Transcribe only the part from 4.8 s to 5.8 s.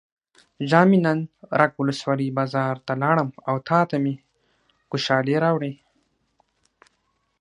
ګوښالي راوړې.